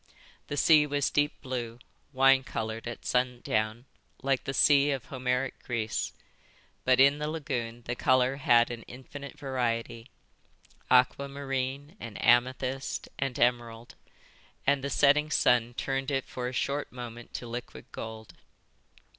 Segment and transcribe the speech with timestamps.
[0.47, 1.77] The sea was deep blue,
[2.11, 3.85] wine coloured at sundown,
[4.23, 6.11] like the sea of Homeric Greece;
[6.83, 10.09] but in the lagoon the colour had an infinite variety,
[10.89, 13.93] aquamarine and amethyst and emerald;
[14.65, 18.33] and the setting sun turned it for a short moment to liquid gold.